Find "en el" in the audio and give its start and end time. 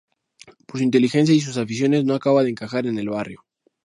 2.87-3.09